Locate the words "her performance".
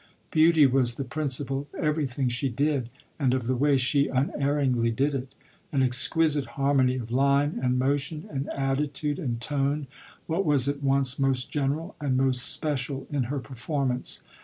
13.25-14.23